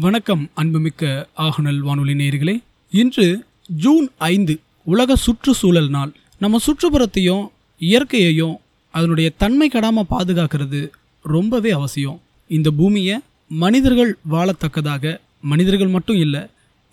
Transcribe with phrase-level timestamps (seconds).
[0.00, 2.62] வணக்கம் அன்புமிக்க ஆகுநல் வானொலி நேயர்களே.
[2.90, 6.12] இன்று ஜூன் ஐந்து உலக சுற்றுச்சூழல் நாள்.
[6.38, 7.46] நம்ம சுற்றுப்புறத்தையும்
[7.78, 8.54] இயற்கையையும்
[8.90, 10.88] அதனுடைய தன்மை கடாமல் பாதுகாக்கிறது
[11.22, 12.20] ரொம்பவே அவசியம்.
[12.48, 13.18] இந்த பூமியை
[13.48, 16.40] மனிதர்கள் வாழத்தக்கதாக மனிதர்கள் மட்டும் இல்லை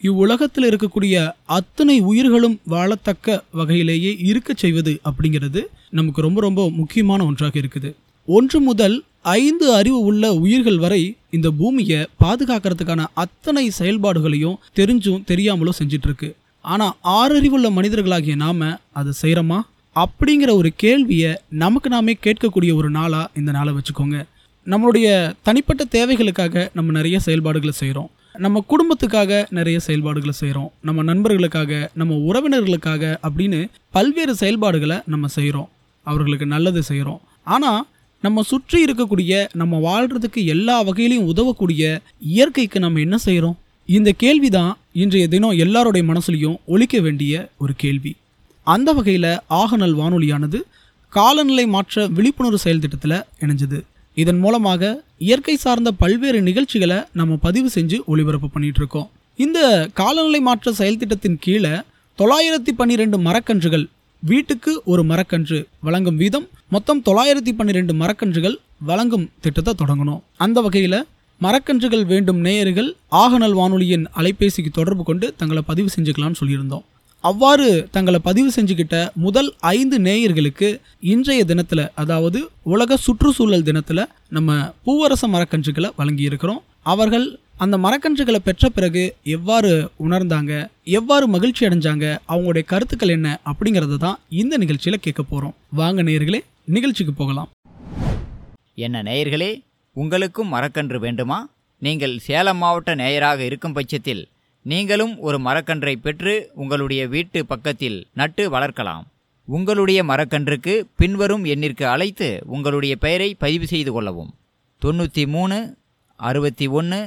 [0.01, 7.93] இவ்வுலகத்தில் இருக்கக்கூடிய அத்தனை உயிர்களும் வாழத்தக்க வகையிலேயே இருக்கச் செய்வது அப்படிங்கிறது நமக்கு ரொம்ப ரொம்ப முக்கியமான ஒன்றாக இருக்குது.
[8.25, 16.04] ஒன்று முதல் ஐந்து அறிவு உள்ள உயிர்கள் வரை இந்த பூமியை பாதுகாக்கிறதுக்கான அத்தனை செயல்பாடுகளையும் தெரிஞ்சும் தெரியாமலும் செஞ்சிட்டு
[16.04, 19.59] இருக்கு ஆனா ஆறறிவுள்ள மனிதர்களாகிய நாம அதை செய்கிறோமா
[19.95, 24.25] அப்படிங்கிற ஒரு கேள்வியை நமக்கு நாமே கேட்கக்கூடிய ஒரு நாளா இந்த நாளை வச்சுக்கோங்க.
[24.65, 32.13] நம்மளுடைய தனிப்பட்ட தேவைகளுக்காக நம்ம நிறைய செயல்பாடுகளை செய்கிறோம் நம்ம குடும்பத்துக்காக நிறைய செயல்பாடுகளை செய்கிறோம் நம்ம நண்பர்களுக்காக நம்ம
[32.13, 35.69] உறவினர்களுக்காக அப்படின்னு பல்வேறு செயல்பாடுகளை நம்ம செய்கிறோம்
[36.03, 37.85] அவர்களுக்கு நல்லது செய்கிறோம் ஆனால்
[38.23, 41.83] நம்ம சுற்றி இருக்கக்கூடிய நம்ம வாழ்கிறதுக்கு எல்லா வகையிலையும் உதவக்கூடிய
[42.35, 43.57] இயற்கைக்கு நம்ம என்ன செய்கிறோம்
[43.89, 48.11] இந்த கேள்வி தான் இன்றைய தினம் எல்லாருடைய மனசுலையும் ஒழிக்க வேண்டிய ஒரு கேள்வி.
[48.67, 50.59] அந்த வகையில் ஆகநல் வானொலியானது
[51.13, 53.79] காலநிலை மாற்ற விழிப்புணர்வு செயல் திட்டத்தில் இணைஞ்சது.
[54.17, 54.81] இதன் மூலமாக
[55.17, 59.07] இயற்கை சார்ந்த பல்வேறு நிகழ்ச்சிகளை நம்ம பதிவு செஞ்சு ஒளிபரப்பு பண்ணிகிட்ருக்கோம்
[59.39, 59.59] இந்த
[59.93, 61.73] காலநிலை மாற்ற செயல் திட்டத்தின் கீழே
[62.19, 63.85] தொள்ளாயிரத்தி பன்னிரெண்டு மரக்கன்றுகள்
[64.19, 70.21] வீட்டுக்கு ஒரு மரக்கன்று வழங்கும் வீதம் மொத்தம் தொள்ளாயிரத்தி பன்னிரெண்டு மரக்கன்றுகள் வழங்கும் திட்டத்தை தொடங்கணும்.
[70.37, 71.05] அந்த வகையில்
[71.41, 76.81] மரக்கன்றுகள் வேண்டும் நேயர்கள் ஆகநல் வானொலியின் அலைபேசிக்கு தொடர்பு கொண்டு தங்களை பதிவு செஞ்சுக்கலாம்னு சொல்லியிருந்தோம்.
[77.19, 85.27] அவ்வாறு தங்களை பதிவு செஞ்சுக்கிட்ட முதல் ஐந்து நேயர்களுக்கு இன்றைய தினத்தில் அதாவது உலக சுற்றுச்சூழல் தினத்தில் நம்ம பூவரச
[85.27, 86.61] மரக்கன்றுகளை வழங்கியிருக்கிறோம்.
[86.83, 90.69] அவர்கள் அந்த மரக்கன்றுகளை பெற்ற பிறகு எவ்வாறு உணர்ந்தாங்க?
[90.83, 92.05] எவ்வாறு மகிழ்ச்சி அடைஞ்சாங்க?
[92.27, 93.39] அவங்களுடைய கருத்துக்கள் என்ன?
[93.45, 97.49] அப்படிங்கிறத தான் இந்த நிகழ்ச்சியில் கேட்க போகிறோம் வாங்க நேயர்களே நிகழ்ச்சிக்கு போகலாம்.
[98.75, 101.49] என்ன நேயர்களே உங்களுக்கும் மரக்கன்று வேண்டுமா?
[101.81, 104.27] நீங்கள் சேலம் மாவட்ட நேயராக இருக்கும் பட்சத்தில்
[104.61, 109.05] நீங்களும் ஒரு மரக்கன்றை பெற்று உங்களுடைய வீட்டு பக்கத்தில் நட்டு வளர்க்கலாம்.
[109.45, 114.33] உங்களுடைய மரக்கன்றுக்கு பின்வரும் எண்ணிற்கு அழைத்து உங்களுடைய பெயரை பதிவு செய்து கொள்ளவும்.
[114.81, 115.76] தொண்ணூற்றி மூணு
[116.15, 116.99] அறுபத்தி ஒன்று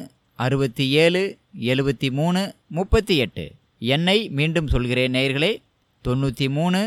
[0.44, 1.22] அறுபத்தி ஏழு
[1.70, 2.42] எழுபத்தி மூணு
[2.76, 3.44] முப்பத்தி எட்டு.
[3.94, 5.50] என்னை மீண்டும் சொல்கிறேன் நேயர்களே
[6.04, 6.80] தொண்ணூற்றி மூணு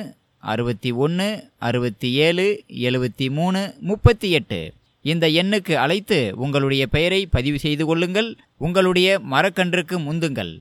[0.54, 1.28] அறுபத்தி ஒன்று
[1.68, 2.46] அறுபத்தி ஏழு
[2.88, 4.60] எழுபத்தி மூணு முப்பத்தி எட்டு.
[5.02, 10.52] இந்த எண்ணுக்கு அழைத்து உங்களுடைய பெயரை பதிவு செய்து கொள்ளுங்கள் உங்களுடைய மரக்கன்றுக்கு முந்துங்கள்.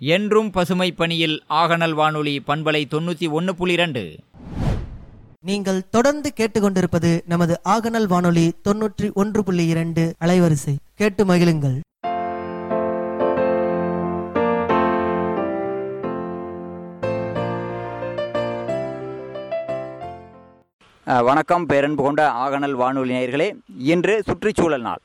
[0.00, 4.04] என்றும் பசுமை பணியில் ஆகநல் வானொலி பண்பலை தொண்ணூற்றி ஒன்று புள்ளி ரெண்டு
[5.48, 10.74] நீங்கள் தொடர்ந்து கேட்டுக்கொண்டிருப்பது நமது ஆகநல் வானொலி தொன்னூற்றி ஒன்று புள்ளி இரண்டு அலைவரிசை.
[10.94, 11.78] கேட்டு மகிழுங்கள்.
[21.20, 23.56] வணக்கம் பேரன்பு கொண்ட ஆகநல் வானொலி நேயர்களே.
[23.78, 24.98] இன்று சுற்றுச்சூழல் நாள்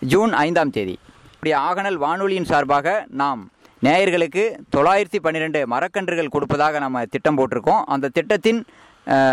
[0.00, 0.98] ஜூன் ஐந்தாம் தேதி.
[1.34, 3.50] இப்படி ஆகநல் வானொலியின் சார்பாக நாம்
[3.82, 7.82] நேயர்களுக்கு தொள்ளாயிரத்தி பன்னிரெண்டு மரக்கன்றுகள் கொடுப்பதாக நம்ம திட்டம் போட்டிருக்கோம்.
[7.86, 8.64] அந்த திட்டத்தின்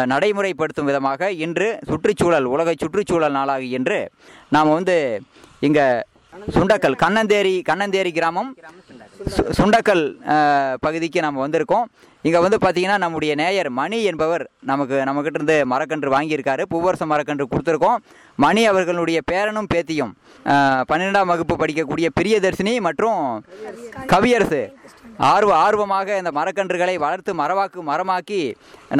[0.05, 4.11] நடைமுறைப்படுத்தும் விதமாக இன்று சுற்றுச்சூழல் உலக சுற்றுச்சூழல் நாளாகி என்று
[4.49, 5.21] நாம் வந்து
[5.59, 6.01] இங்கே
[6.53, 8.55] சுண்டக்கல் கண்ணந்தேரி கண்ணந்தேரி கிராமம்
[9.37, 11.83] சு- சுண்டக்கல் பகுதிக்கு நம்ம வந்திருக்கோம்.
[12.27, 16.63] இங்கே வந்து பார்த்தீங்கன்னா நம்முடைய நேயர் மணி என்பவர் நமக்கு நம்மக்கிட்ட இருந்து மரக்கன்று வாங்கியிருக்காரு.
[16.71, 17.99] பூவரச மரக்கன்று கொடுத்துருக்கோம்.
[18.45, 20.13] மணி அவர்களுடைய பேரனும் பேத்தியும்
[20.89, 23.19] பன்னிரெண்டாம் வகுப்பு படிக்கக்கூடிய பிரியதர்ஷினி மற்றும்
[24.13, 24.61] கவியரசு.
[25.33, 28.41] ஆர்வ ஆர்வமாக இந்த மரக்கன்றுகளை வளர்த்து மரவாக்கு மரமாக்கி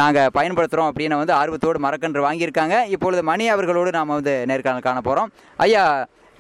[0.02, 2.78] நாங்கள் பயன்படுத்துகிறோம் அப்படின்னு வந்து ஆர்வத்தோடு மரக்கன்று வாங்கியிருக்காங்க.
[2.96, 5.32] இப்பொழுது மணி அவர்களோடு நாம் வந்து நேர்காணல் காண போகிறோம்
[5.66, 5.84] ஐயா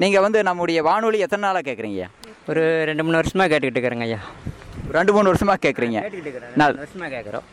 [0.04, 2.08] நீங்கள் வந்து நம்முடைய வானொலி எத்தனை நாளாக கேட்குறீங்க
[2.52, 4.22] ஒரு ரெண்டு மூணு வருஷமாக கேட்டுக்கிட்டு இருக்கிறேங்க ஐயா.
[4.96, 7.46] ரெண்டு மூணு வருஷமாக கேட்குறீங்க ரெண்டு வருஷமாக கேட்குறோம்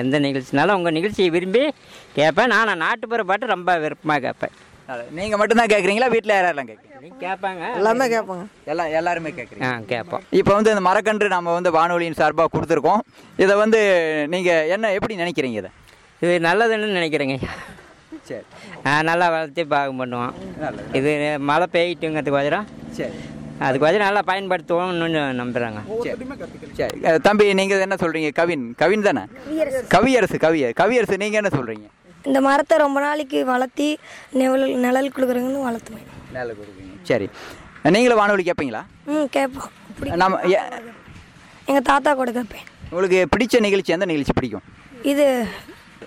[0.00, 1.62] எந்த நிகழ்ச்சினாலும் உங்கள் நிகழ்ச்சியை விரும்பி
[2.16, 2.52] கேட்பேன்.
[2.54, 4.54] நான் நாட்டுப்புற பாட்டு ரொம்ப விருப்பமாக கேட்பேன்.
[5.16, 6.86] நீங்கள் மட்டும்தான் கேட்குறீங்களா வீட்டில் யாரெல்லாம் கேட்குறீங்க
[7.24, 7.64] கேட்பாங்க.
[7.78, 8.44] எல்லாமே கேட்பாங்க.
[8.72, 10.22] எல்லாம் எல்லாருமே கேட்குறீங்க ஆ கேட்போம்.
[10.40, 13.02] இப்போ வந்து இந்த மரக்கன்று நம்ம வந்து வானொலியின் சார்பாக கொடுத்துருக்கோம்.
[13.44, 13.80] இதை வந்து
[14.34, 15.70] நீங்கள் என்ன எப்படி நினைக்கிறீங்க இதை?
[16.22, 17.36] இது நல்லதுன்னு நினைக்கிறேங்க.
[18.28, 18.44] சரி.
[18.88, 20.32] ஆ, நல்லா வளர்த்தி பாகம் பண்ணுவோம்.
[20.98, 21.10] இது
[21.50, 22.66] மழை பெய்யட்டுங்கிறதுக்கு வஜரம்
[22.98, 23.14] சரி.
[23.58, 25.78] அதுக்கு வஜரம் நல்லா பயன்படுத்துவோம்னு நம்புகிறாங்க
[26.72, 29.20] சரி தம்பி நீங்கள் என்ன சொல்கிறீங்க கவின் கவின் தானே?
[29.88, 30.36] கவியரசு.
[30.36, 31.86] கவியர் கவியரசு நீங்கள் என்ன சொல்கிறீங்க
[32.22, 33.98] இந்த மரத்தை ரொம்ப நாளைக்கு வளர்த்தி
[34.30, 36.06] நிழல் நிழல் கொடுக்குறவங்கன்னு வளர்த்துவேன்.
[36.32, 36.96] மேலே கொடுக்குறீங்க.
[37.02, 37.28] சரி.
[37.82, 38.82] நீங்களும் வானொலி கேட்பீங்களா?
[39.04, 39.70] ம் கேட்போம்.
[40.00, 40.58] நம்ம ஏ-
[41.64, 42.60] எங்கள் தாத்தா கூட கேட்பேன்.
[42.90, 44.60] உங்களுக்கு பிடிச்ச நிகழ்ச்சி எந்த நிகழ்ச்சி பிடிக்கும்?
[45.02, 45.46] இது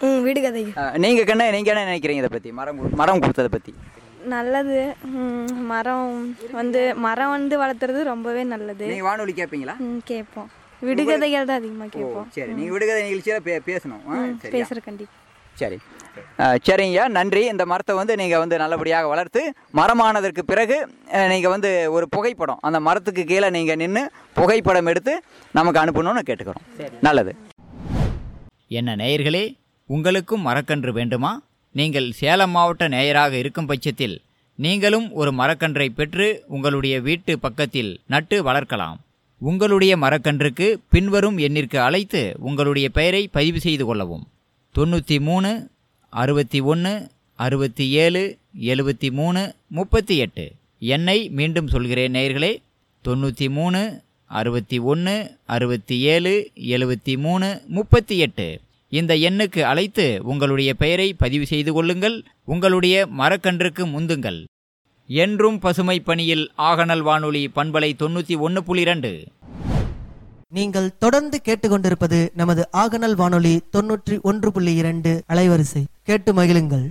[0.01, 2.51] ம் விடுகதை அஹ் நீங்க கண்ண நீங்க என்ன நினைக்கிறீங்க இதை பத்தி?
[2.51, 3.73] மரம் கொடு- மரம் கொடுத்ததை பத்தி.
[4.33, 4.79] நல்லது.
[5.71, 6.09] மரம்
[6.59, 8.85] வந்து மரம் வந்து வளர்த்துறது ரொம்பவே நல்லது.
[8.91, 9.75] நீங்க வானொலி கேட்பீங்களா
[10.11, 10.49] கேட்போம்
[10.81, 12.53] விடுகதைகள் தான் அதிகமாக கேட்போம் சரி.
[12.59, 14.05] நீங்க விடுகதை நிகழ்ச்சியில பே பேசணும்?
[14.55, 15.19] பேசுகிற கண்டிப்பாக
[15.61, 15.77] சரி.
[16.67, 17.03] சரிங்கய்யா.
[17.17, 17.41] நன்றி.
[17.53, 19.41] இந்த மரத்தை வந்து நீங்கள் வந்து நல்லபடியாக வளர்த்து
[19.79, 20.77] மரமானதற்கு பிறகு
[21.31, 24.03] நீங்கள் வந்து ஒரு புகைப்படம் அந்த மரத்துக்கு கீழே நீங்கள் நின்று
[24.39, 25.13] புகைப்படம் எடுத்து
[25.59, 26.65] நமக்கு அனுப்பணும்னு கேட்டுக்கிறோம்.
[27.07, 27.33] நல்லது.
[28.79, 29.45] என்ன நேயர்களே
[29.89, 31.31] உங்களுக்கும் மரக்கன்று வேண்டுமா?
[31.71, 34.21] நீங்கள் சேலம் மாவட்ட நேயராக இருக்கும் பட்சத்தில்
[34.55, 38.99] நீங்களும் ஒரு மரக்கன்றை பெற்று உங்களுடைய வீட்டு பக்கத்தில் நட்டு வளர்க்கலாம்.
[39.39, 44.27] உங்களுடைய மரக்கன்றுக்கு பின்வரும் எண்ணிற்கு அழைத்து உங்களுடைய பெயரை பதிவு செய்து கொள்ளவும்.
[44.75, 45.69] தொண்ணூற்றி மூணு
[46.09, 52.53] அறுபத்தி ஒன்று அறுபத்தி ஏழு எழுபத்தி மூணு முப்பத்தி எட்டு என்னை மீண்டும் சொல்கிறேன் நேயர்களே.
[53.05, 55.15] தொண்ணூற்றி மூணு அறுபத்தி ஒன்று
[55.45, 58.61] அறுபத்தி ஏழு எழுபத்தி மூணு முப்பத்தி எட்டு
[58.99, 64.39] இந்த எண்ணுக்கு அழைத்து உங்களுடைய பெயரை பதிவு செய்து கொள்ளுங்கள் உங்களுடைய மரக்கன்றுக்கு முந்துங்கள்.
[65.07, 69.11] என்றும் பசுமை பணியில் ஆகநல் வானொலி பண்பலை தொண்ணூற்றி ஒன்று புள்ளி ரெண்டு.
[70.49, 75.83] நீங்கள் தொடர்ந்து கேட்டுக்கொண்டிருப்பது நமது ஆகநல் வானொலி தொன்னூற்றி ஒன்று புள்ளி இரண்டு அலைவரிசை.
[76.03, 76.87] கேட்டு மகிழுங்கள்.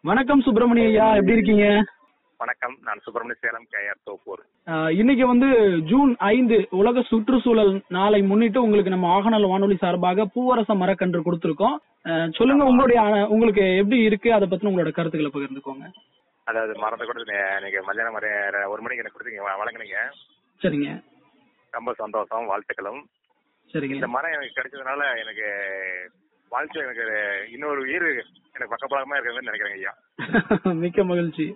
[0.00, 1.96] வணக்கம் சுப்பிரமணிய ஐயா எப்படி இருக்கீங்க?
[2.88, 4.42] நான் சுப்பிரமணிய சேலம் கேஆர் தோப்பூர்.
[4.98, 5.48] இன்னைக்கு வந்து
[5.90, 11.76] ஜூன் ஐந்து உலக சுற்றுச்சூழல் நாளை முன்னிட்டு உங்களுக்கு நம்ம ஆகநல் வானொலி சார்பாக பூவரச மரக்கன்று கொடுத்துருக்கோம்.
[12.38, 13.00] சொல்லுங்க உங்களுடைய
[13.34, 14.28] உங்களுக்கு எப்படி இருக்கு?
[14.32, 15.86] அதை பத்தி உங்களோட கருத்துக்களை பகிர்ந்துக்கோங்க.
[16.46, 17.22] அதாவது மரத்தை கூட
[17.64, 18.18] நீங்க மத்தியானம்
[18.72, 19.98] ஒரு மணிக்கு எனக்கு கொடுத்தீங்க வழங்குனீங்க.
[20.60, 20.90] சரிங்க.
[21.72, 23.00] ரொம்ப சந்தோஷம் வாழ்த்துக்களும்.
[23.74, 23.96] சரிங்க.
[23.98, 25.46] இந்த மரம் எனக்கு கிடைச்சதுனால எனக்கு
[26.52, 27.06] வாழ்க்கை எனக்கு
[27.54, 28.06] இன்னொரு உயிர்
[28.54, 29.92] எனக்கு பக்கபலமா இருக்குதுன்னு நினைக்கிறேங்க ஐயா.
[30.84, 31.46] மிக்க மகிழ்ச்சி.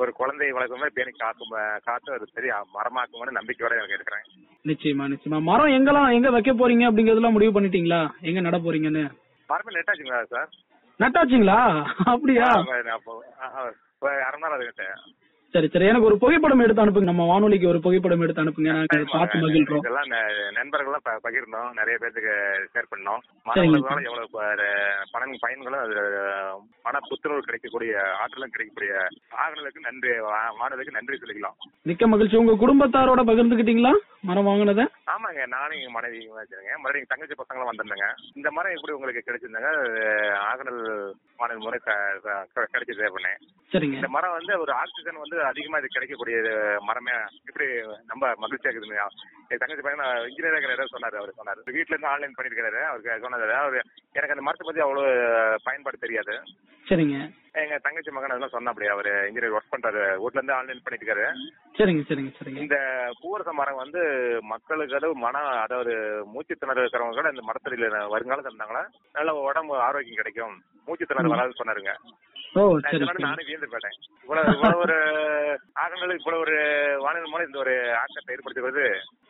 [0.00, 1.54] ஒரு குழந்தை வளர்க்கும் மாதிரி பேணி காக்கும்
[1.84, 4.26] காத்து ஒரு பெரிய மரமாக்கும்னு நம்பிக்கையோட எனக்கு இருக்கிறேன்
[4.64, 5.38] நிச்சயமா நிச்சயமா.
[5.42, 8.00] மரம் எங்கெல்லாம் எங்க வைக்க போறீங்க அப்படிங்கறதெல்லாம் முடிவு பண்ணிட்டீங்களா?
[8.20, 9.04] எங்க நட போறீங்கன்னு?
[9.48, 10.50] மரமே லேட் ஆச்சுங்களா சார்?
[11.00, 11.58] நட்டாச்சுங்களா?
[12.06, 12.48] அப்படியா?
[12.50, 12.82] அரை மணி
[14.42, 14.84] நேரம் அதுக்கிட்ட
[15.50, 15.86] சரி சரி.
[15.86, 17.02] எனக்கு ஒரு புகைப்படம் எடுத்து அனுப்புங்க.
[17.02, 18.72] நம்ம வானொலிக்கு ஒரு புகைப்படம் எடுத்து அனுப்புங்க.
[18.72, 19.76] நாங்க பார்த்து மகிழ்றோம்.
[19.76, 20.10] இதெல்லாம்
[20.54, 21.72] நண்பர்கள்லாம் பகிர்ந்தோம்.
[21.72, 23.18] நிறைய பேருக்கு ஷேர் பண்ணோம்.
[23.44, 25.94] மரங்களனால எவ்வளவு ப- பலன் பயன்களும் அது
[26.82, 31.72] மன புத்துணர்வு கிடைக்கக்கூடிய ஆற்றலும் கிடைக்கக்கூடிய ஆகலுக்கு நன்றி வானலுக்கு நன்றி சொல்லிக்கலாம்.
[31.82, 32.36] மிக்க மகிழ்ச்சி.
[32.36, 34.86] உங்க குடும்பத்தாரோட பகிர்ந்துக்கிட்டீங்களா மரம் வாங்கினத?
[35.06, 35.46] ஆமாங்க.
[35.46, 38.04] நானும் எங்க மனைவி வச்சிருங்க மறுபடியும் தங்கச்சி பசங்களும் வந்திருந்தாங்க.
[38.34, 39.66] இந்த மரம் எப்படி உங்களுக்கு கிடைச்சிருந்தாங்க?
[40.34, 43.38] ஆகனல் வானல் முறை க- க- கிடைச்சது பண்ணேன்
[43.72, 43.92] சரிங்க.
[43.92, 46.36] இந்த மரம் வந்து ஒரு ஆக்சிஜன் வந்து அதிகமா இது கிடைக்கக்கூடிய
[46.80, 47.12] மரமே
[47.46, 47.66] இப்படி
[48.06, 49.06] ரொம்ப மகிழ்ச்சியா இருக்குதுங்க
[49.48, 51.60] என் தங்கச்சி பையன் இன்ஜினியர் இருக்கிற சொன்னாரு அவர் சொன்னாரு.
[51.64, 53.78] வீட்ல இருந்து ஆன்லைன் பண்ணிருக்காரு அவருக்கு சொன்னது அவர்
[54.12, 56.34] எனக்கு அந்த மரத்தை பத்தி அவ்வளவு பயன்பாடு தெரியாது.
[56.88, 57.18] சரிங்க.
[57.54, 60.02] எங்க தங்கச்சி மகன் அதெல்லாம் சொன்னாப்படி அவர் இன்ஜினியர் ஒர்க் பண்றாரு.
[60.22, 61.26] வீட்ல இருந்து ஆன்லைன் பண்ணிட்டு இருக்காரு
[61.78, 62.60] சரிங்க சரிங்க சரிங்க.
[62.64, 62.76] இந்த
[63.20, 64.00] பூவரச மரம் வந்து
[64.52, 65.92] மக்களுக்கு அதாவது மன அதாவது
[66.34, 68.84] மூச்சு திணறல் இருக்கிறவங்க கூட இந்த மரத்தடியில வருங்காலத்துல இருந்தாங்களா
[69.18, 70.56] நல்ல உடம்பு ஆரோக்கியம் கிடைக்கும்.
[70.88, 71.94] மூச்சு திணறல் வராதுன்னு சொன்னாருங்க.
[72.54, 73.96] நானும் வியந்து போயிட்டேன்.
[74.24, 74.96] இவ்வளவு இவ்வளவு ஒரு
[75.82, 76.56] ஆகங்கள் இவ்வளவு ஒரு
[77.04, 78.84] வானிலை மூலம் இந்த ஒரு ஆக்கத்தை ஏற்படுத்துவது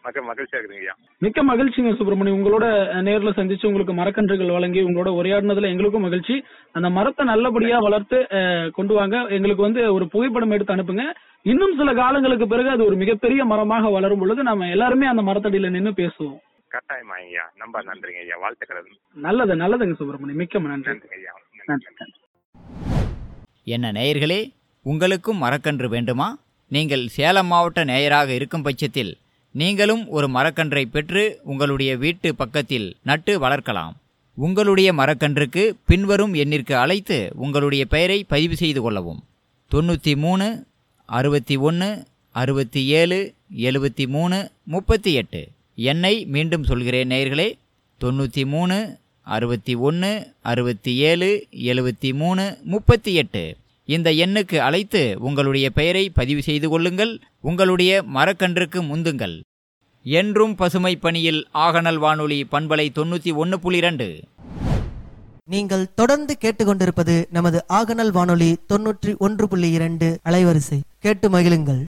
[0.04, 2.66] மக்கள் மகிழ்ச்சியா இருக்குதுங்க மிக்க மகிழ்ச்சிங்க சுப்பிரமணி உங்களோட
[3.08, 6.36] நேர்ல சந்திச்சு உங்களுக்கு மரக்கன்றுகள் வழங்கி உங்களோட உரையாடினதுல எங்களுக்கும் மகிழ்ச்சி.
[6.74, 9.26] அந்த மரத்தை நல்லபடியா வளர்த்து அஹ், கொண்டு வாங்க.
[9.28, 11.02] எங்களுக்கு வந்து ஒரு புகைப்படம் எடுத்து அனுப்புங்க.
[11.42, 15.90] இன்னும் சில காலங்களுக்கு பிறகு அது ஒரு மிகப்பெரிய மரமாக வளரும் பொழுது நம்ம எல்லாருமே அந்த மரத்தடியில நின்னு
[15.90, 16.38] பேசுவோம்.
[16.70, 17.50] கட்டாயமா ஐயா.
[17.58, 18.36] ரொம்ப நன்றிங்க ஐயா.
[18.40, 18.84] வாழ்த்துக்கள்.
[19.14, 20.90] நல்லது நல்லதுங்க சுப்பிரமணி மிக்க நன்றி.
[20.90, 21.32] ஐயா.
[21.66, 22.18] நன்றி நன்றி.
[23.64, 24.50] என்ன நேயர்களே
[24.82, 26.38] உங்களுக்கும் மரக்கன்று வேண்டுமா?
[26.68, 29.16] நீங்கள் சேலம் மாவட்ட நேயராக இருக்கும் பட்சத்தில்
[29.52, 33.94] நீங்களும் ஒரு மரக்கன்றை பெற்று உங்களுடைய வீட்டு பக்கத்தில் நட்டு வளர்க்கலாம்.
[34.46, 39.20] உங்களுடைய மரக்கன்றுக்கு பின்வரும் எண்ணிற்கு அழைத்து உங்களுடைய பெயரை பதிவு செய்து கொள்ளவும்.
[39.70, 40.46] தொண்ணூற்றி மூணு
[41.18, 41.88] அறுபத்தி ஒன்று
[42.42, 43.18] அறுபத்தி ஏழு
[43.66, 44.38] எழுபத்தி மூணு
[44.74, 45.40] முப்பத்தி எட்டு
[45.90, 47.48] எண்ணை மீண்டும் சொல்கிறேன் நேயர்களே.
[48.00, 48.78] தொண்ணூற்றி மூணு
[49.36, 50.10] அறுபத்தி ஒன்று
[50.52, 51.30] அறுபத்தி ஏழு
[51.70, 53.44] எழுபத்தி மூணு முப்பத்தி எட்டு
[53.88, 57.14] இந்த எண்ணுக்கு அழைத்து உங்களுடைய பெயரை பதிவு செய்து கொள்ளுங்கள்.
[57.50, 59.36] உங்களுடைய மரக்கன்றுக்கு முந்துங்கள்.
[60.02, 64.20] என்றும் பசுமை பணியில் ஆகநல் வானொலி பண்பலை தொண்ணூற்றி ஒன்று புள்ளி ரெண்டு.
[65.44, 70.80] நீங்கள் தொடர்ந்து கேட்டுக்கொண்டிருப்பது நமது ஆகநல் வானொலி தொன்னூற்றி ஒன்று புள்ளி இரண்டு அலைவரிசை.
[70.98, 71.84] கேட்டு மகிழுங்கள்.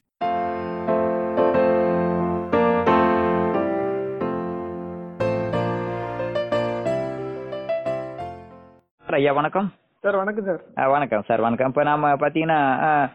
[9.07, 9.73] ஐயா வணக்கம்.
[10.01, 10.63] சார் வணக்கம் சார்.
[10.77, 11.67] ஆ, வணக்கம் சார் வணக்கம்.
[11.67, 13.11] இப்போ நாம பார்த்தீங்கன்னா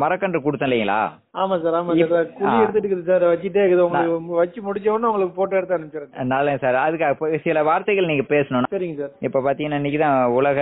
[0.00, 0.98] மரக்கன்று கொடுத்தோம் இல்லைங்களா?
[1.42, 2.26] ஆமா சார் ஆமா சார்.
[2.38, 2.56] குழி.
[2.62, 3.24] எடுத்துட்டு சார்.
[3.32, 3.86] வச்சுட்டே இருக்குது.
[3.86, 6.78] உங்களுக்கு வச்சு முடிச்ச உடனே உங்களுக்கு போட்டோ எடுத்து அனுப்பிச்சிடுறேன் நல்ல சார்.
[6.84, 9.14] அதுக்கு சில வார்த்தைகள் நீங்கள் பேசணும் சரிங்க சார்.
[9.28, 10.58] இப்போ பார்த்தீங்கன்னா இன்னைக்கு தான் உலக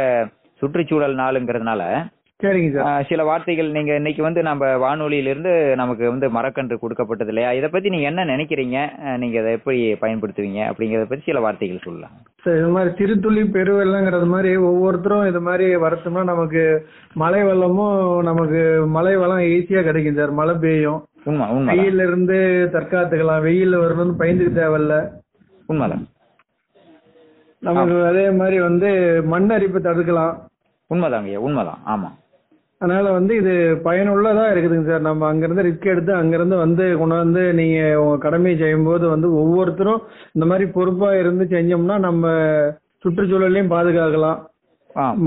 [0.62, 1.82] சுற்றுச்சூழல் நாளுங்கிறதுனால
[3.08, 7.52] சில வார்த்தைகள் நீங்க இன்னைக்கு வந்து நம்ம வானொலியிலிருந்து நமக்கு வந்து மரக்கன்று கொடுக்கப்பட்டது இல்லையா?
[7.52, 9.16] இதை பத்தி நீங்க என்ன நினைக்கிறீங்க?
[9.16, 10.60] நீங்க அதை எப்படி பயன்படுத்துவீங்க?
[10.70, 12.10] அப்படிங்கறத பத்தி சில வார்த்தைகள் சொல்லலாம்.
[12.42, 19.16] சார் இது மாதிரி சிறுதுளி பெருவெள்ளங்கிறது மாதிரி ஒவ்வொருத்தரும் இது மாதிரி வரத்தோம்னா நமக்கு மழை வெள்ளமும் நமக்கு மழை
[19.16, 20.30] வெள்ளம் ஈஸியா கிடைக்கும் சார்.
[20.30, 21.06] மழை பெய்யும்.
[21.26, 23.42] வெயில்ல இருந்து தற்காத்துக்கலாம்.
[23.42, 25.08] வெயில் வரணும்னு பயந்துக்க தேவையில்ல.
[25.66, 26.06] உண்மைதான்.
[27.58, 30.34] நமக்கு அதே மாதிரி வந்து மண் அரிப்பை தடுக்கலாம்.
[30.94, 31.78] உண்மைதாங்க உண்மைதான்.
[31.86, 32.20] ஆமா.
[32.82, 33.52] அதனால வந்து இது
[33.84, 35.08] பயனுள்ளதா இருக்குதுங்க சார்.
[35.08, 40.00] நம்ம அங்கிருந்து ரிஸ்க் எடுத்து அங்கிருந்து வந்து கொண்டு வந்து நீங்க உங்க கடமையை செய்யும்போது வந்து ஒவ்வொருத்தரும்
[40.34, 42.24] இந்த மாதிரி பொறுப்பா இருந்து செஞ்சோம்னா நம்ம
[43.04, 44.40] சுற்றுச்சூழலையும் பாதுகாக்கலாம்.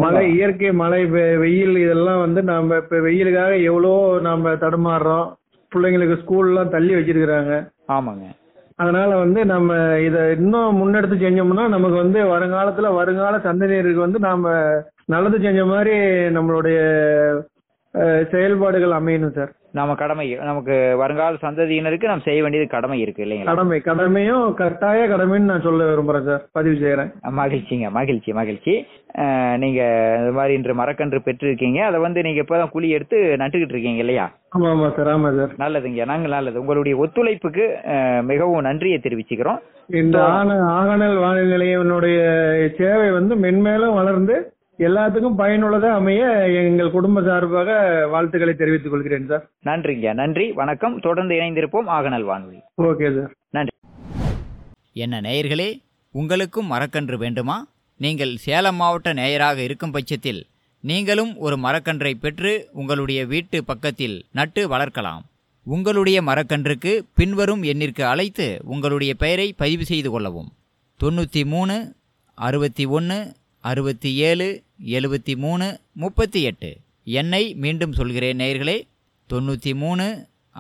[0.02, 0.24] மழை.
[0.36, 1.00] இயற்கை மழை
[1.44, 5.28] வெயில் இதெல்லாம் வந்து நம்ம இப்ப வெயிலுக்காக எவ்வளோ நம்ம தடுமாறுறோம்.
[5.72, 7.54] பிள்ளைங்களுக்கு ஸ்கூல்லாம் தள்ளி வச்சிருக்கிறாங்க.
[7.96, 8.26] ஆமாங்க.
[8.80, 9.72] அதனால வந்து நம்ம
[10.08, 14.54] இத இன்னும் முன்னெடுத்து செஞ்சோம்னா நமக்கு வந்து வருங்காலத்துல வருங்கால சந்ததியருக்கு வந்து நாம
[15.10, 15.96] நல்லது செஞ்ச மாதிரி
[16.38, 16.80] நம்மளுடைய
[18.32, 19.52] செயல்பாடுகள் அமையணும் சார்.
[19.78, 23.52] நாம கடமை நமக்கு வருங்கால சந்ததியினருக்கு நாம் செய்ய வேண்டியது கடமை இருக்கு இல்லைங்களா?
[23.52, 26.42] கடமை கடமையும் கட்டாய கடமைன்னு நான் சொல்ல விரும்புறேன் சார்.
[26.58, 28.74] பதிவு செய்யறேன் மகிழ்ச்சிங்க மகிழ்ச்சி மகிழ்ச்சி.
[29.64, 29.82] நீங்க
[30.20, 31.80] இந்த மாதிரி இன்று மரக்கன்று பெற்றிருக்கீங்க.
[31.90, 34.26] அதை வந்து நீங்க இப்பதான் குழி எடுத்து நட்டுக்கிட்டு இருக்கீங்க இல்லையா?
[34.56, 35.54] ஆமா ஆமா சார் ஆமா சார்.
[35.64, 36.60] நல்லதுங்க நாங்கள் நல்லது.
[36.64, 37.68] உங்களுடைய ஒத்துழைப்புக்கு
[38.32, 39.62] மிகவும் நன்றியை தெரிவிச்சுக்கிறோம்.
[40.02, 42.20] இந்த ஆன ஆகநல் வானொலி நிலையத்தினுடைய
[42.82, 44.38] சேவை வந்து மென்மேலும் வளர்ந்து
[44.80, 49.50] எல்லாத்துக்கும் பயனுள்ளதா அமைய எங்கள் குடும்ப சார்பாக வாழ்த்துக்களை தெரிவித்துக் கொள்கிறேன் சார்.
[49.66, 50.14] நன்றிங்க.
[50.14, 50.52] நன்றி.
[50.52, 51.00] வணக்கம்.
[51.00, 52.60] தொடர்ந்து இணைந்திருப்போம் ஆகநல் வானொலி.
[52.82, 53.32] Okay sir.
[53.50, 53.70] நன்றி.
[54.94, 57.68] என்ன நேயர்களே உங்களுக்கும் மரக்கன்று வேண்டுமா?
[57.98, 60.46] நீங்கள் சேலம் மாவட்ட நேயராக இருக்கும் பட்சத்தில்
[60.80, 65.24] நீங்களும் ஒரு மரக்கன்றை பெற்று உங்களுடைய வீட்டு பக்கத்தில் நட்டு வளர்க்கலாம்.
[65.64, 70.52] உங்களுடைய மரக்கன்றுக்கு பின்வரும் எண்ணிற்கு அழைத்து உங்களுடைய பெயரை பதிவு செய்து கொள்ளவும்.
[71.04, 71.94] தொண்ணூற்றி மூணு
[72.36, 73.32] அறுபத்தி ஒன்று
[73.70, 74.48] அறுபத்தி ஏழு
[74.96, 75.68] எழுபத்தி மூணு
[76.02, 76.70] முப்பத்தி எட்டு.
[77.20, 78.76] என்னை மீண்டும் சொல்கிறேன் நேயர்களே
[79.30, 80.06] தொண்ணூற்றி மூணு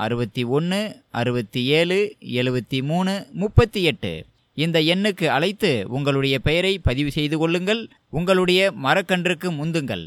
[0.05, 0.79] அறுபத்தி ஒன்று
[1.19, 1.97] அறுபத்தி ஏழு
[2.39, 4.11] எழுபத்தி மூணு முப்பத்தி எட்டு.
[4.53, 10.05] இந்த எண்ணுக்கு அழைத்து உங்களுடைய பெயரை பதிவு செய்து கொள்ளுங்கள் உங்களுடைய மரக்கன்றுக்கு முந்துங்கள்.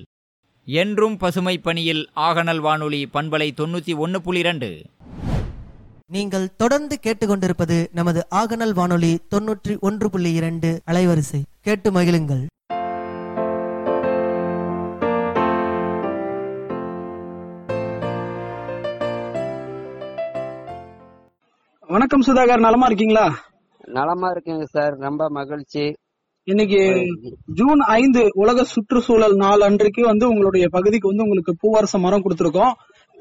[0.67, 4.71] என்றும் பசுமை பணியில் ஆகநல் வானொலி பண்பலை தொண்ணூற்றி ஒன்று புள்ளி ரெண்டு
[6.17, 11.41] நீங்கள் தொடர்ந்து கேட்டுக்கொண்டிருப்பது நமது ஆகநல் வானொலி தொன்னூற்றி ஒன்று புள்ளி இரண்டு அலைவரிசை.
[11.61, 12.45] கேட்டு மகிழுங்கள்.
[21.99, 23.35] வணக்கம் சுதாகர் நலமா இருக்கீங்களா?
[23.87, 25.97] நலமா இருக்குங்க சார் ரொம்ப மகிழ்ச்சி.
[26.45, 27.05] இன்னைக்கு
[27.47, 32.73] ஜூன் ஐந்து உலக சுற்றுச்சூழல் நாள் அன்றைக்கு வந்து உங்களுடைய பகுதிக்கு வந்து உங்களுக்கு பூவரச மரம் கொடுத்துருக்கோம்.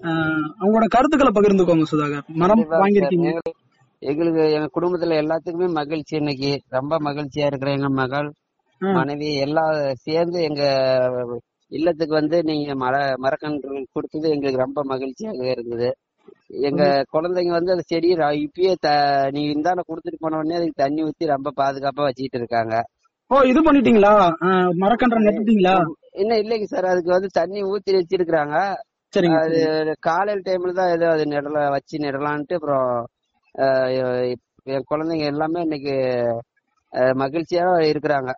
[0.01, 2.25] அஹ், உங்களோட கருத்துக்களை பகிர்ந்துக்கோங்க சுதாகர்.
[2.27, 3.39] மரம் வாங்கியிருக்கீங்க.
[4.01, 6.61] எங்களுக்கு- எங்க குடும்பத்துல எல்லாத்துக்குமே மகிழ்ச்சி இன்னைக்கு.
[6.67, 8.33] ரொம்ப மகிழ்ச்சியா இருக்கிற எங்க மகள்.
[8.93, 10.63] மனைவி எல்லாம் சேர்ந்து எங்க
[11.67, 15.95] இல்லத்துக்கு வந்து நீங்க மர மரக்கன்று கொடுத்தது எங்களுக்கு ரொம்ப மகிழ்ச்சியாக இருந்தது.
[16.67, 18.89] எங்க குழந்தைங்க வந்து அந்த செடியை இப்பயே த
[19.31, 22.75] நீ இந்தாண்ட கொடுத்துட்டு போன உடனே அதுக்கு தண்ணி ஊத்தி ரொம்ப பாதுகாப்பா வச்சுக்கிட்டு இருக்காங்க.
[23.31, 24.11] ஓ இது பண்ணிட்டீங்களா?
[24.45, 25.75] அஹ், மரக்கன்றை நட்டுட்டீங்களா?
[26.13, 28.55] இன்னும் இல்லைங்க சார் அதுக்கு வந்து தண்ணி ஊத்தி வச்சிருக்கிறாங்க.
[29.13, 29.59] சரிங்க அது
[29.99, 32.89] காலையில டைம்ல தான் ஏதோ அது நிழல வச்சு நிடலான்ட்டு அப்புறம்
[33.55, 33.89] அஹ்,
[34.67, 35.95] என் குழந்தைங்க எல்லாமே இன்னைக்கு
[36.93, 38.31] அஹ், மகிழ்ச்சியா இருக்கிறாங்க.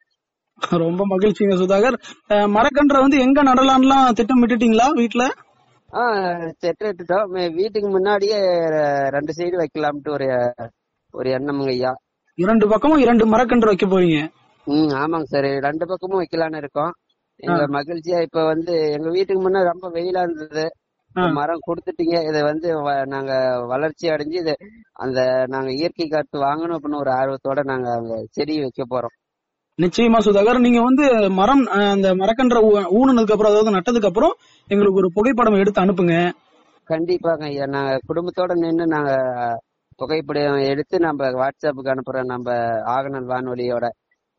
[0.79, 1.97] ரொம்ப மகிழ்ச்சிங்க சுதாகர்.
[2.29, 5.25] அஹ், மரக்கன்றை வந்து எங்க நடலாம்லாம் திட்டமிட்டுட்டீங்களா வீட்டுல
[5.91, 8.39] ஆஹ் செட்டுட்டோம் வீட்டுக்கு முன்னாடியே
[9.09, 10.27] ரெண்டு சைடு வைக்கலாம்ட்டு ஒரு
[11.13, 11.91] ஒரு எண்ணமுங்க ஐயா
[12.37, 14.19] இரண்டு பக்கமும் இரண்டு மரக்கன்று வைக்க போறீங்க.
[14.67, 15.47] ம் ஆமாங்க சார்.
[15.67, 16.91] ரெண்டு பக்கமும் வைக்கலாம்னு இருக்கோம்.
[17.35, 20.65] எங்க மகிழ்ச்சியா இப்ப வந்து எங்க வீட்டுக்கு முன்ன ரொம்ப வெயிலா இருந்தது.
[21.33, 22.27] மரம் கொடுத்துட்டீங்க.
[22.29, 22.69] இதை வந்து
[23.05, 23.33] நாங்க
[23.67, 24.53] வளர்ச்சி அடைஞ்சு இது
[24.93, 29.15] அந்த நாங்க இயற்கை காத்து வாங்கணும் அப்படின்னு ஒரு ஆர்வத்தோட நாங்க அங்க செடி வைக்க போறோம்.
[29.79, 32.87] நிச்சயமா சுதாகர் நீங்க வந்து மரம் அந்த மரக்கன்ற ஊ-
[33.31, 34.33] அப்புறம் அதாவது நட்டதுக்கு அப்புறம்
[34.67, 36.31] எங்களுக்கு ஒரு புகைப்படம் எடுத்து அனுப்புங்க.
[36.89, 37.43] கண்டிப்பாங்க.
[37.43, 39.15] ஐயா நாங்க குடும்பத்தோட நின்று நாங்க
[39.95, 42.25] புகைப்படம் எடுத்து நம்ம வாட்ஸ்அப்புக்கு அனுப்புறோம்.
[42.25, 43.89] நம்ம ஆகநல் வானொலியோட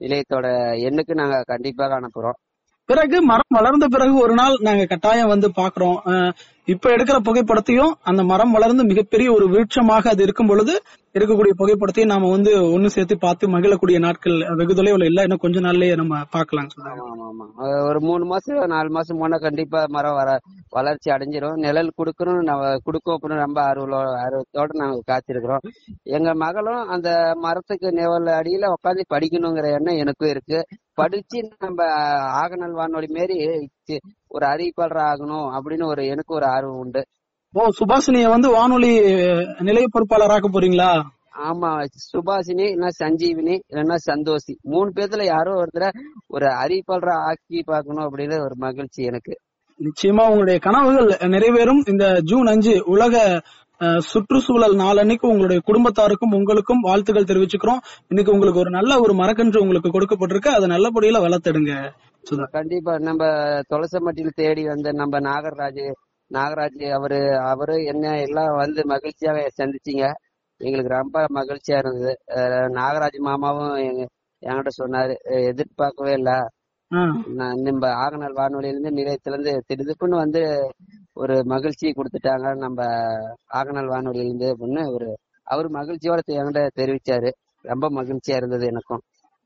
[0.00, 0.46] நிலையத்தோட
[0.78, 2.49] எண்ணுக்கு நாங்க கண்டிப்பாக அனுப்புறோம்.
[2.90, 5.98] பிறகு மரம் வளர்ந்த பிறகு ஒரு நாள் நாங்க கட்டாயம் வந்து பாக்குறோம்.
[6.68, 10.74] இப்ப எடுக்கிற புகைப்படத்தையும் அந்த மரம் வளர்ந்து மிகப்பெரிய ஒரு விருட்சமாக அது இருக்கும் பொழுது
[11.14, 15.20] இருக்கக்கூடிய புகைப்படத்தையும் நாம வந்து ஒண்ணு சேர்த்து பார்த்து மகிழக்கூடிய நாட்கள் வெகு தொலைவுல இல்ல.
[15.26, 17.46] இன்னும் கொஞ்ச நாள்லயே நம்ம பாக்கலாம் ஆமா ஆமா
[17.88, 20.30] ஒரு மூணு மாசம் நாலு மாசம் போனா கண்டிப்பா மரம் வர
[20.76, 21.56] வளர்ச்சி அடைஞ்சிரும்.
[21.64, 25.64] நிழல் கொடுக்கணும் நம்ம கொடுக்கும் அப்படின்னு ரொம்ப ஆர்வலோ ஆர்வத்தோட நாங்க காத்திருக்கிறோம்.
[26.18, 27.08] எங்க மகளும் அந்த
[27.46, 30.60] மரத்துக்கு நிழல் அடியில உட்காந்து படிக்கணுங்கிற எண்ணம் எனக்கும் இருக்கு.
[31.00, 31.80] படிச்சு நம்ம
[32.42, 33.36] ஆகநல் வானொலி மாரி
[34.28, 37.02] ஒரு அறிவிப்பாளர் ஆகணும் அப்படின்னு ஒரு எனக்கு ஒரு ஆர்வம் உண்டு.
[37.54, 38.92] ஓ சுபாஷினிய வந்து வானொலி
[39.60, 40.90] நிலைய பொறுப்பாளராக்க போறீங்களா?
[41.48, 41.70] ஆமா
[42.12, 44.54] சுபாஷினி இல்லைன்னா சஞ்சீவினி இல்லைன்னா சந்தோஷி.
[44.72, 45.86] மூணு பேர்த்துல யாரோ ஒருத்தர
[46.26, 49.34] ஒரு அறிவிப்பாளரா ஆக்கி பார்க்கணும் அப்படின்னு ஒரு மகிழ்ச்சி எனக்கு.
[49.80, 51.82] நிச்சயமா உங்களுடைய கனவுகள் நிறைவேறும்.
[51.92, 53.14] இந்த ஜூன் அஞ்சு உலக
[54.10, 57.80] சுற்றுச்சூழல் நாளன்னைக்கு உங்களுடைய குடும்பத்தாருக்கும் உங்களுக்கும் வாழ்த்துக்கள் தெரிவிச்சுக்கிறோம்.
[58.08, 60.50] இன்னைக்கு உங்களுக்கு ஒரு நல்ல ஒரு மரக்கன்று உங்களுக்கு கொடுக்கப்பட்டிருக்கு.
[60.56, 61.74] அதை நல்லபடியில வளர்த்தெடுங்க.
[62.56, 62.94] கண்டிப்பா.
[63.08, 63.24] நம்ம
[63.70, 65.84] துளசமட்டியில் தேடி வந்த நம்ம நாகராஜ்
[66.30, 67.20] நாகராஜ் அவரு
[67.52, 70.04] அவரு என்ன எல்லாம் வந்து மகிழ்ச்சியாக சந்திச்சீங்க.
[70.60, 72.12] எங்களுக்கு ரொம்ப மகிழ்ச்சியா இருந்தது.
[72.78, 73.76] நாகராஜ் மாமாவும்
[74.42, 75.14] என்கிட்ட சொன்னாரு.
[75.50, 76.32] எதிர்பார்க்கவே இல்ல.
[77.66, 80.42] நம்ம ஆகநாள் வானொலியிலிருந்து நிலையத்திலிருந்து திடுதுப்புன்னு வந்து
[81.12, 82.56] ஒரு மகிழ்ச்சி கொடுத்துட்டாங்க.
[82.56, 82.84] நம்ம
[83.54, 87.30] ஆகநாள் வானொலியிலிருந்து அப்படின்னு ஒரு அவர் மகிழ்ச்சியோட என்கிட்ட தெரிவிச்சாரு.
[87.60, 89.00] ரொம்ப மகிழ்ச்சியா இருந்தது எனக்கும்.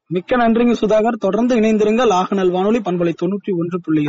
[0.07, 1.19] மிக்க நன்றிங்க சுதாகர்.
[1.19, 2.09] தொடர்ந்து இணைந்திருங்கள்.
[2.09, 4.05] ஆகநல் வானொலி பண்பலை தொண்ணூற்றி ஒன்று புள்ளி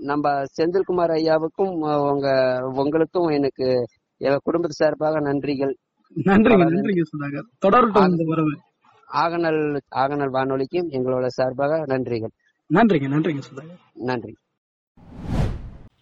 [0.00, 3.86] நம்ம செந்தில்குமார் ஐயாவுக்கும் உங்க உங்களுக்கும் எனக்கு
[4.16, 5.74] எங்க குடும்பத்து சார்பாக நன்றிகள்.
[6.24, 8.26] நன்றிங்க நன்றிங்க சுதாகர்.
[8.26, 8.58] வரவு.
[9.12, 12.30] ஆகநல் ஆகநல் வானொலிக்கும் எங்களோட சார்பாக நன்றிகள்.
[12.74, 13.78] நன்றிங்க நன்றிங்க சுதாகர்.
[13.94, 14.36] நன்றி.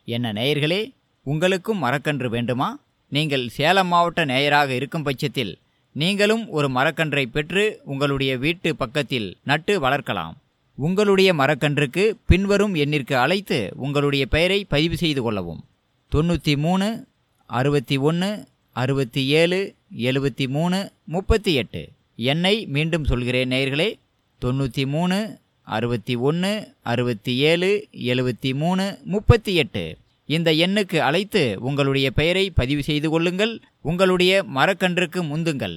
[0.04, 0.92] என்ன நேயர்களே
[1.22, 2.80] உங்களுக்கும் மரக்கன்று வேண்டுமா?
[3.08, 5.58] நீங்கள் சேலம் மாவட்ட நேயராக இருக்கும் பட்சத்தில்
[5.92, 10.36] நீங்களும் ஒரு மரக்கன்றை பெற்று உங்களுடைய வீட்டு பக்கத்தில் நட்டு வளர்க்கலாம்.
[10.74, 15.64] உங்களுடைய மரக்கன்றுக்கு பின்வரும் எண்ணிற்கு அழைத்து உங்களுடைய பெயரை பதிவு செய்து கொள்ளவும்.
[16.12, 17.06] தொண்ணூற்றி மூணு
[17.46, 23.94] அறுபத்தி ஒன்று அறுபத்தி ஏழு எழுபத்தி மூணு முப்பத்தி எட்டு எண்ணை மீண்டும் சொல்கிறேன் நேயர்களே
[24.40, 26.52] தொண்ணூற்றி மூணு அறுபத்தி ஒன்று
[26.82, 27.68] அறுபத்தி ஏழு
[28.12, 29.84] எழுபத்தி மூணு முப்பத்தி எட்டு.
[30.28, 35.76] இந்த எண்ணுக்கு அழைத்து உங்களுடைய பெயரை பதிவு செய்து கொள்ளுங்கள் உங்களுடைய மரக்கன்றுக்கு முந்துங்கள்.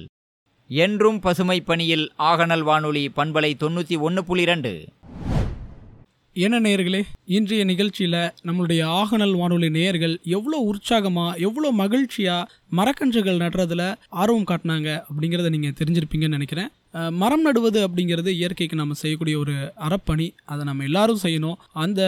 [0.70, 4.72] என்றும் பசுமை பணியில் ஆகநல் வானொலி பண்பலை தொண்ணூற்றி ஒன்று புள்ளி ரெண்டு
[6.36, 7.00] என்ன நேயர்களே
[7.36, 8.16] இன்றைய நிகழ்ச்சியில்
[8.46, 13.82] நம்மளுடைய ஆகநல் வானொலி நேயர்கள் எவ்வளோ உற்சாகமாக எவ்வளோ மகிழ்ச்சியாக மரக்கன்றுகள் நடுறதுல
[14.22, 16.68] ஆர்வம் காட்டினாங்க அப்படிங்கிறத நீங்கள் தெரிஞ்சிருப்பீங்கன்னு நினைக்கிறேன்.
[17.10, 20.34] மரம் நடுவது அப்படிங்கிறது இயற்கைக்கு நம்ம செய்யக்கூடிய ஒரு அறப்பணி.
[20.44, 21.54] அதை நம்ம எல்லாரும் செய்யணும்.
[21.72, 22.02] அந்த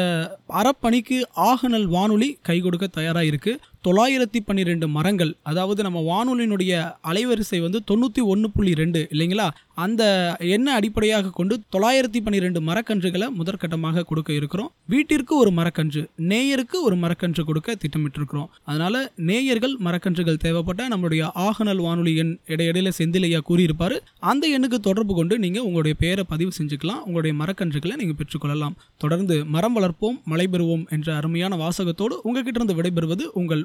[0.48, 6.72] அறப்பணிக்கு ஆகநல் வானொலி கை கொடுக்க தயாராக இருக்குது தொள்ளாயிரத்தி பன்னிரெண்டு மரங்கள் அதாவது நம்ம வானொலியினுடைய
[7.10, 9.46] அலைவரிசை வந்து தொண்ணூற்றி ஒன்று புள்ளி ரெண்டு இல்லைங்களா?
[9.74, 10.02] அந்த
[10.38, 14.72] எண்ணை அடிப்படையாக கொண்டு தொள்ளாயிரத்தி பன்னிரெண்டு மரக்கன்றுகளை முதற்கட்டமாக கொடுக்க இருக்கிறோம்.
[14.86, 18.48] வீட்டிற்கு ஒரு மரக்கன்று நேயருக்கு ஒரு மரக்கன்று கொடுக்க திட்டமிட்டிருக்கிறோம்.
[18.64, 23.98] அதனால நேயர்கள் மரக்கன்றுகள் தேவைப்பட்ட நம்மளுடைய ஆகநல் வானொலி எண் இடையிடையில செந்திலையா கூறியிருப்பாரு.
[24.18, 27.02] அந்த எண்ணுக்கு தொடர்பு கொண்டு நீங்க உங்களுடைய பெயரை பதிவு செஞ்சுக்கலாம்.
[27.06, 28.76] உங்களுடைய மரக்கன்றுகளை நீங்க பெற்றுக்கொள்ளலாம்.
[28.98, 33.64] தொடர்ந்து மரம் வளர்ப்போம் மழை பெறுவோம் என்ற அருமையான வாசகத்தோடு உங்ககிட்ட இருந்து விடைபெறுவது உங்கள்